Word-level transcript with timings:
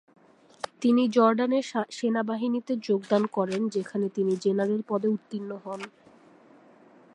তিনি 0.81 1.03
জর্ডানের 1.09 1.65
সেনাবাহিনীতে 1.91 2.73
যোগদান 2.87 3.23
করেন 3.35 3.61
যেখানে 3.75 4.07
তিনি 4.15 4.33
জেনারেল 4.43 4.81
পদে 4.87 5.07
উত্তীর্ণ 5.07 5.51
হন। 5.63 5.81